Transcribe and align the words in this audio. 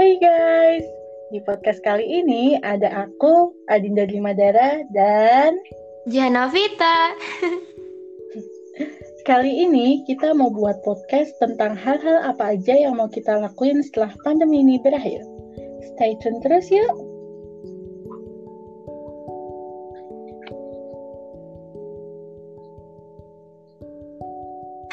Hai 0.00 0.16
guys, 0.16 0.88
di 1.28 1.44
podcast 1.44 1.84
kali 1.84 2.00
ini 2.08 2.56
ada 2.64 3.04
aku, 3.04 3.52
Adinda 3.68 4.08
Limadara, 4.08 4.80
dan 4.96 5.60
Janovita. 6.08 7.12
kali 9.28 9.60
ini 9.60 10.00
kita 10.08 10.32
mau 10.32 10.48
buat 10.48 10.80
podcast 10.88 11.36
tentang 11.36 11.76
hal-hal 11.76 12.16
apa 12.24 12.56
aja 12.56 12.80
yang 12.80 12.96
mau 12.96 13.12
kita 13.12 13.44
lakuin 13.44 13.84
setelah 13.84 14.16
pandemi 14.24 14.64
ini 14.64 14.80
berakhir. 14.80 15.20
Stay 15.92 16.16
tune 16.24 16.40
terus 16.40 16.72
yuk! 16.72 16.96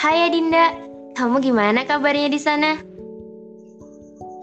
Hai 0.03 0.27
Adinda, 0.27 0.75
kamu 1.15 1.39
gimana 1.39 1.87
kabarnya 1.87 2.27
di 2.27 2.43
sana? 2.43 2.96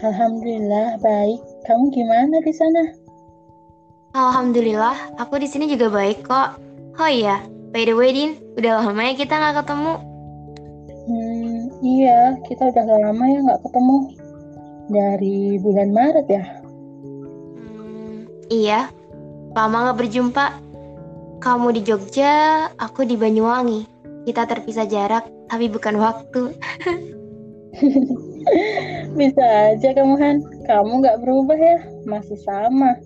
Alhamdulillah 0.04 1.00
baik. 1.00 1.40
Kamu 1.64 1.88
gimana 1.88 2.36
di 2.44 2.52
sana? 2.52 2.92
Alhamdulillah, 4.12 5.16
aku 5.16 5.40
di 5.40 5.48
sini 5.48 5.64
juga 5.64 5.88
baik 5.88 6.28
kok. 6.28 6.60
Oh 7.00 7.08
iya, 7.08 7.40
by 7.72 7.88
the 7.88 7.96
way 7.96 8.12
Din, 8.12 8.36
udah 8.60 8.84
lama 8.84 9.00
ya 9.00 9.16
kita 9.16 9.32
nggak 9.32 9.64
ketemu. 9.64 9.94
Hmm, 11.08 11.56
iya, 11.80 12.36
kita 12.44 12.68
udah 12.68 12.84
lama 12.84 13.24
ya 13.32 13.38
nggak 13.48 13.62
ketemu. 13.64 13.96
Dari 14.92 15.56
bulan 15.64 15.88
Maret 15.96 16.26
ya? 16.28 16.44
Hmm, 17.56 18.28
iya, 18.52 18.92
lama 19.56 19.88
nggak 19.88 19.98
berjumpa. 20.04 20.46
Kamu 21.40 21.72
di 21.72 21.80
Jogja, 21.80 22.68
aku 22.76 23.08
di 23.08 23.16
Banyuwangi. 23.16 23.88
Kita 24.28 24.44
terpisah 24.44 24.84
jarak, 24.84 25.24
tapi 25.48 25.72
bukan 25.72 25.96
waktu. 25.96 26.52
Bisa 29.18 29.44
aja 29.72 29.88
kamu 29.94 30.14
Han, 30.18 30.36
kamu 30.66 30.92
nggak 31.00 31.20
berubah 31.22 31.58
ya, 31.58 31.78
masih 32.04 32.38
sama. 32.42 32.98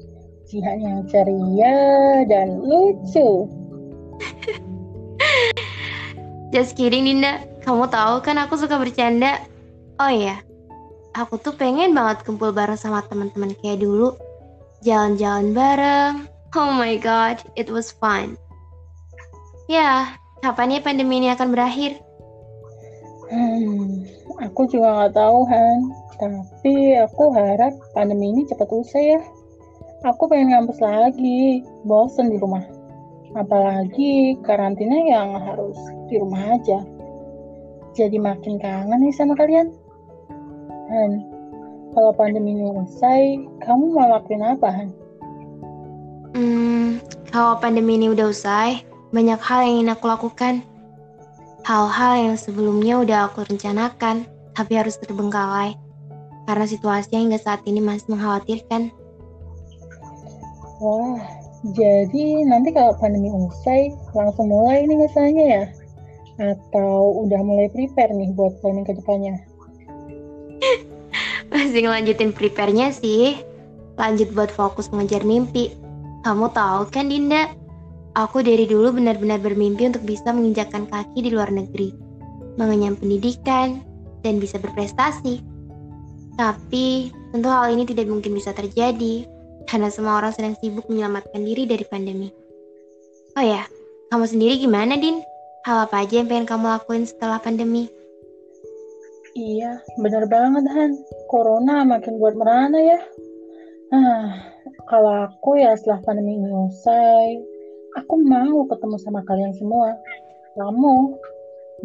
Jihan 0.48 0.80
yang 0.80 1.00
ceria 1.12 1.76
dan 2.24 2.64
lucu. 2.64 3.44
Just 6.54 6.80
kidding 6.80 7.04
Dinda, 7.04 7.44
kamu 7.60 7.92
tahu 7.92 8.24
kan 8.24 8.40
aku 8.40 8.56
suka 8.56 8.80
bercanda. 8.80 9.44
Oh 10.00 10.08
iya, 10.08 10.40
aku 11.12 11.36
tuh 11.36 11.52
pengen 11.52 11.92
banget 11.92 12.24
kumpul 12.24 12.54
bareng 12.54 12.80
sama 12.80 13.04
teman-teman 13.04 13.52
kayak 13.60 13.84
dulu. 13.84 14.16
Jalan-jalan 14.80 15.52
bareng. 15.52 16.14
Oh 16.56 16.72
my 16.72 16.96
god, 16.96 17.44
it 17.60 17.68
was 17.68 17.92
fun. 17.92 18.40
Ya, 19.68 20.16
kapan 20.40 20.72
ya 20.72 20.80
pandemi 20.80 21.20
ini 21.20 21.28
akan 21.28 21.52
berakhir? 21.52 22.00
Aku 24.38 24.70
juga 24.70 24.94
nggak 24.94 25.18
tahu 25.18 25.38
Han, 25.50 25.78
tapi 26.22 26.94
aku 26.94 27.34
harap 27.34 27.74
pandemi 27.90 28.30
ini 28.30 28.46
cepat 28.46 28.70
usai 28.70 29.18
ya. 29.18 29.20
Aku 30.06 30.30
pengen 30.30 30.54
ngampus 30.54 30.78
lagi, 30.78 31.66
bosen 31.82 32.30
di 32.30 32.38
rumah. 32.38 32.62
Apalagi 33.34 34.38
karantina 34.46 34.94
yang 34.94 35.34
harus 35.42 35.74
di 36.06 36.22
rumah 36.22 36.54
aja. 36.54 36.86
Jadi 37.98 38.14
makin 38.14 38.62
kangen 38.62 39.02
nih 39.02 39.10
sama 39.10 39.34
kalian. 39.34 39.74
Han, 40.94 41.26
kalau 41.98 42.14
pandemi 42.14 42.54
ini 42.54 42.70
usai, 42.78 43.42
kamu 43.66 43.90
mau 43.90 44.06
lakuin 44.06 44.46
apa 44.46 44.70
Han? 44.70 44.88
Hmm, 46.38 47.02
kalau 47.34 47.58
pandemi 47.58 47.98
ini 47.98 48.14
udah 48.14 48.30
usai, 48.30 48.86
banyak 49.10 49.40
hal 49.42 49.66
yang 49.66 49.82
ingin 49.82 49.92
aku 49.98 50.06
lakukan. 50.06 50.62
Hal-hal 51.68 52.32
yang 52.32 52.36
sebelumnya 52.40 53.04
udah 53.04 53.18
aku 53.28 53.44
rencanakan, 53.44 54.24
tapi 54.56 54.80
harus 54.80 54.96
terbengkalai. 55.04 55.76
Karena 56.48 56.64
situasinya 56.64 57.20
hingga 57.20 57.36
saat 57.36 57.60
ini 57.68 57.84
masih 57.84 58.08
mengkhawatirkan. 58.08 58.88
Wah, 60.80 61.20
jadi 61.76 62.48
nanti 62.48 62.72
kalau 62.72 62.96
pandemi 62.96 63.28
usai, 63.28 63.92
langsung 64.16 64.48
mulai 64.48 64.88
nih 64.88 64.96
misalnya 64.96 65.44
ya? 65.44 65.64
Atau 66.40 67.28
udah 67.28 67.40
mulai 67.44 67.68
prepare 67.68 68.16
nih 68.16 68.32
buat 68.32 68.56
planning 68.64 68.88
ke 68.88 68.96
depannya? 68.96 69.36
Masih 71.52 71.84
ngelanjutin 71.84 72.32
prepare-nya 72.32 72.96
sih. 72.96 73.44
Lanjut 74.00 74.32
buat 74.32 74.48
fokus 74.48 74.88
mengejar 74.88 75.20
mimpi. 75.20 75.76
Kamu 76.24 76.48
tahu 76.48 76.88
kan 76.88 77.12
Dinda, 77.12 77.57
aku 78.18 78.42
dari 78.42 78.66
dulu 78.66 78.90
benar-benar 78.90 79.38
bermimpi 79.38 79.86
untuk 79.86 80.02
bisa 80.02 80.34
menginjakkan 80.34 80.90
kaki 80.90 81.22
di 81.22 81.30
luar 81.30 81.54
negeri, 81.54 81.94
mengenyam 82.58 82.98
pendidikan, 82.98 83.78
dan 84.26 84.42
bisa 84.42 84.58
berprestasi. 84.58 85.38
Tapi, 86.34 87.14
tentu 87.30 87.46
hal 87.46 87.70
ini 87.70 87.86
tidak 87.86 88.10
mungkin 88.10 88.34
bisa 88.34 88.50
terjadi, 88.50 89.22
karena 89.70 89.86
semua 89.86 90.18
orang 90.18 90.34
sedang 90.34 90.58
sibuk 90.58 90.90
menyelamatkan 90.90 91.46
diri 91.46 91.66
dari 91.70 91.86
pandemi. 91.86 92.34
Oh 93.38 93.44
ya, 93.44 93.62
kamu 94.10 94.26
sendiri 94.26 94.58
gimana, 94.58 94.98
Din? 94.98 95.22
Hal 95.62 95.86
apa 95.86 96.02
aja 96.02 96.18
yang 96.18 96.26
pengen 96.26 96.46
kamu 96.48 96.66
lakuin 96.74 97.04
setelah 97.06 97.38
pandemi? 97.38 97.86
Iya, 99.38 99.78
bener 100.02 100.26
banget 100.26 100.66
Han. 100.66 100.98
Corona 101.30 101.86
makin 101.86 102.18
buat 102.18 102.34
merana 102.34 102.78
ya. 102.82 102.98
Nah, 103.94 104.34
kalau 104.90 105.30
aku 105.30 105.60
ya 105.60 105.76
setelah 105.78 106.02
pandemi 106.02 106.40
usai, 106.42 107.38
aku 107.98 108.14
mau 108.22 108.64
ketemu 108.70 108.96
sama 109.02 109.20
kalian 109.26 109.52
semua. 109.58 109.98
Kamu 110.54 111.18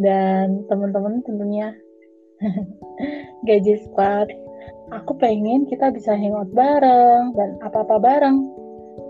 dan 0.02 0.66
teman-teman 0.70 1.22
tentunya. 1.26 1.74
Gaji 3.48 3.76
Squad. 3.90 4.30
Aku 4.94 5.18
pengen 5.18 5.66
kita 5.66 5.90
bisa 5.90 6.14
hangout 6.14 6.54
bareng 6.54 7.34
dan 7.34 7.58
apa-apa 7.66 7.98
bareng. 7.98 8.46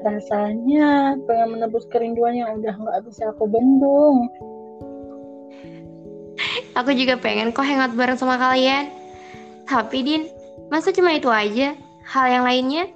Rasanya 0.03 1.19
pengen 1.27 1.59
menebus 1.59 1.83
kerinduan 1.91 2.35
yang 2.35 2.59
udah 2.59 2.75
nggak 2.75 2.99
bisa 3.07 3.31
aku 3.35 3.47
bendung. 3.47 4.27
Aku 6.73 6.91
juga 6.95 7.19
pengen 7.19 7.51
kok 7.51 7.67
hangout 7.67 7.95
bareng 7.95 8.15
sama 8.19 8.39
kalian. 8.39 8.91
Tapi 9.67 9.97
Din, 10.03 10.23
masa 10.67 10.91
cuma 10.91 11.15
itu 11.15 11.31
aja? 11.31 11.75
Hal 12.03 12.25
yang 12.27 12.43
lainnya? 12.43 12.91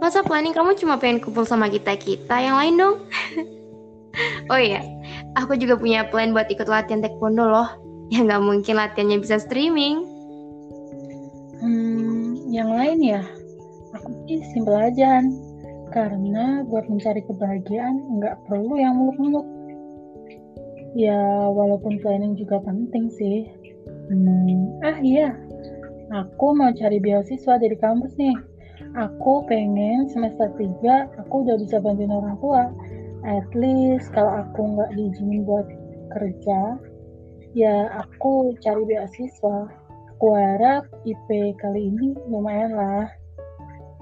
Masa 0.00 0.24
planning 0.24 0.56
kamu 0.56 0.80
cuma 0.80 0.96
pengen 0.96 1.20
kumpul 1.20 1.44
sama 1.44 1.68
kita-kita 1.68 2.32
yang 2.40 2.56
lain 2.56 2.74
dong? 2.80 2.96
oh 4.52 4.56
iya, 4.56 4.80
aku 5.36 5.60
juga 5.60 5.76
punya 5.76 6.08
plan 6.08 6.32
buat 6.32 6.48
ikut 6.48 6.64
latihan 6.64 7.04
taekwondo 7.04 7.44
loh. 7.44 7.68
Ya 8.08 8.24
nggak 8.24 8.40
mungkin 8.40 8.80
latihannya 8.80 9.20
bisa 9.20 9.36
streaming. 9.36 10.02
Hmm, 11.60 12.48
yang 12.48 12.72
lain 12.72 12.98
ya? 13.04 13.22
Aku 13.92 14.08
sih 14.24 14.40
simpel 14.56 14.72
aja, 14.72 15.20
Han. 15.20 15.36
Karena 15.92 16.64
buat 16.64 16.88
mencari 16.88 17.20
kebahagiaan 17.28 18.18
nggak 18.18 18.40
perlu 18.48 18.80
yang 18.80 18.96
muluk-muluk. 18.96 19.44
Ya, 20.96 21.20
walaupun 21.52 22.00
planning 22.00 22.40
juga 22.40 22.58
penting 22.64 23.12
sih. 23.14 23.46
Hmm, 24.10 24.80
ah 24.82 24.98
iya, 24.98 25.36
aku 26.10 26.56
mau 26.56 26.74
cari 26.74 26.98
beasiswa 26.98 27.60
dari 27.60 27.76
kampus 27.78 28.16
nih. 28.18 28.49
Aku 28.98 29.46
pengen 29.46 30.10
semester 30.10 30.50
3 30.58 31.20
aku 31.20 31.34
udah 31.46 31.56
bisa 31.60 31.78
bantuin 31.78 32.10
orang 32.10 32.36
tua. 32.42 32.72
At 33.22 33.46
least 33.52 34.10
kalau 34.16 34.42
aku 34.42 34.76
nggak 34.76 34.96
diizinin 34.96 35.44
buat 35.44 35.68
kerja, 36.10 36.80
ya 37.52 37.76
aku 38.00 38.56
cari 38.64 38.82
beasiswa. 38.88 39.68
Aku 40.16 40.26
harap 40.36 40.84
IP 41.04 41.56
kali 41.60 41.92
ini 41.92 42.16
lumayan 42.28 42.72
lah. 42.76 43.06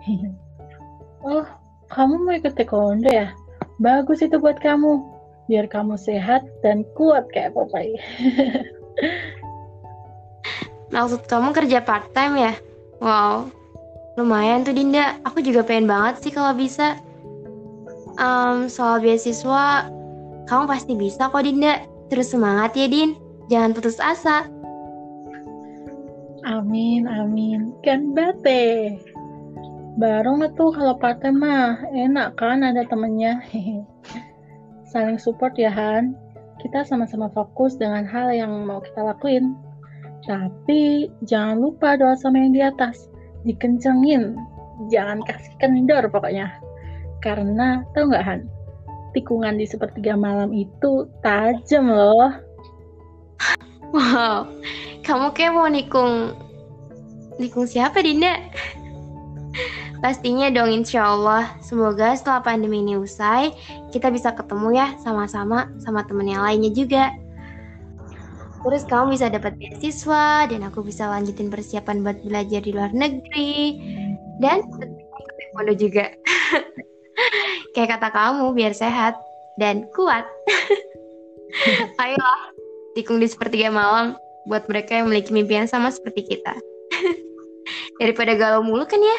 oh, 1.26 1.46
kamu 1.90 2.14
mau 2.26 2.34
ikut 2.34 2.54
taekwondo 2.54 3.10
ya? 3.10 3.34
Bagus 3.78 4.22
itu 4.22 4.38
buat 4.38 4.58
kamu. 4.58 5.02
Biar 5.48 5.70
kamu 5.70 5.96
sehat 5.96 6.44
dan 6.60 6.84
kuat 6.98 7.30
kayak 7.32 7.54
Popeye. 7.56 7.96
Maksud 10.94 11.28
kamu 11.28 11.52
kerja 11.52 11.84
part 11.84 12.10
time 12.12 12.34
ya? 12.36 12.52
Wow, 12.98 13.54
lumayan 14.18 14.66
tuh 14.66 14.74
Dinda. 14.74 15.22
Aku 15.22 15.38
juga 15.38 15.62
pengen 15.62 15.86
banget 15.86 16.18
sih 16.26 16.32
kalau 16.34 16.50
bisa. 16.52 16.98
Um, 18.18 18.66
soal 18.66 18.98
beasiswa, 18.98 19.86
kamu 20.50 20.64
pasti 20.66 20.98
bisa 20.98 21.30
kok 21.30 21.46
Dinda. 21.46 21.86
Terus 22.10 22.34
semangat 22.34 22.74
ya 22.74 22.90
Din, 22.90 23.14
jangan 23.46 23.70
putus 23.76 24.02
asa. 24.02 24.50
Amin, 26.48 27.06
amin. 27.06 27.76
Kan 27.86 28.16
bate. 28.16 28.96
Baru 29.98 30.38
tuh 30.54 30.72
kalau 30.72 30.94
part 30.96 31.20
time 31.20 31.42
mah, 31.42 31.78
enak 31.90 32.38
kan 32.38 32.64
ada 32.64 32.86
temennya. 32.88 33.42
Saling 34.94 35.20
support 35.20 35.58
ya 35.60 35.68
Han. 35.68 36.16
Kita 36.58 36.82
sama-sama 36.82 37.30
fokus 37.30 37.76
dengan 37.78 38.08
hal 38.08 38.32
yang 38.34 38.50
mau 38.66 38.80
kita 38.80 39.14
lakuin. 39.14 39.54
Tapi 40.24 41.12
jangan 41.28 41.60
lupa 41.60 41.94
doa 42.00 42.16
sama 42.16 42.40
yang 42.40 42.56
di 42.56 42.62
atas. 42.64 43.10
Dikencengin. 43.46 44.38
Jangan 44.88 45.22
kasih 45.26 45.54
kendor 45.58 46.06
pokoknya. 46.10 46.50
Karena 47.22 47.82
tau 47.92 48.08
nggak 48.08 48.24
Han? 48.24 48.40
Tikungan 49.14 49.58
di 49.58 49.66
sepertiga 49.66 50.14
malam 50.14 50.54
itu 50.54 51.10
tajam 51.22 51.90
loh. 51.90 52.30
Wow, 53.88 54.44
kamu 55.00 55.32
kayak 55.32 55.56
mau 55.56 55.64
nikung 55.64 56.36
Dikung 57.38 57.70
siapa 57.70 58.02
Dinda? 58.02 58.34
Pastinya 60.02 60.50
dong 60.50 60.82
insya 60.82 61.14
Allah. 61.14 61.54
Semoga 61.62 62.14
setelah 62.18 62.42
pandemi 62.42 62.82
ini 62.82 62.98
usai, 62.98 63.54
kita 63.94 64.10
bisa 64.10 64.34
ketemu 64.34 64.74
ya 64.74 64.94
sama-sama 64.98 65.70
sama 65.78 66.02
temen 66.06 66.26
yang 66.26 66.42
lainnya 66.42 66.70
juga. 66.74 67.14
Terus 68.58 68.82
kamu 68.90 69.14
bisa 69.14 69.26
dapat 69.30 69.54
beasiswa 69.54 70.50
dan 70.50 70.60
aku 70.66 70.82
bisa 70.82 71.06
lanjutin 71.06 71.46
persiapan 71.48 72.02
buat 72.02 72.18
belajar 72.26 72.60
di 72.62 72.70
luar 72.74 72.90
negeri. 72.90 73.78
Dan 74.42 74.66
taekwondo 75.58 75.74
juga. 75.74 76.10
Kayak 77.74 77.98
kata 77.98 78.08
kamu 78.14 78.54
biar 78.54 78.74
sehat 78.74 79.14
dan 79.58 79.86
kuat. 79.94 80.26
Ayolah, 82.02 82.40
tikung 82.94 83.18
di 83.18 83.26
sepertiga 83.26 83.70
malam 83.70 84.14
buat 84.46 84.66
mereka 84.70 84.98
yang 84.98 85.10
memiliki 85.10 85.34
mimpi 85.34 85.58
yang 85.58 85.70
sama 85.70 85.90
seperti 85.90 86.24
kita. 86.26 86.54
Daripada 88.00 88.38
galau 88.38 88.62
mulu 88.62 88.86
kan 88.86 89.02
ya? 89.02 89.18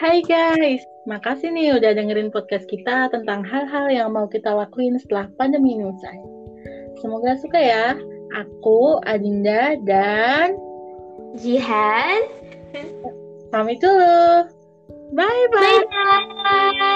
Hai 0.00 0.24
guys, 0.24 0.80
makasih 1.08 1.48
nih 1.52 1.76
udah 1.76 1.96
dengerin 1.96 2.28
podcast 2.28 2.68
kita 2.68 3.08
tentang 3.12 3.40
hal-hal 3.44 3.88
yang 3.88 4.12
mau 4.12 4.28
kita 4.28 4.52
lakuin 4.52 5.00
setelah 5.00 5.28
pandemi 5.40 5.76
ini 5.76 5.88
usai. 5.88 6.18
Semoga 7.00 7.36
suka 7.40 7.60
ya. 7.60 7.96
Aku 8.36 9.00
Adinda 9.08 9.74
dan 9.88 10.54
Jihan. 11.40 12.20
Pamit 13.50 13.80
dulu. 13.82 14.46
Bye 15.16 15.46
bye. 15.50 15.82
Bye 15.90 16.26
bye. 16.44 16.89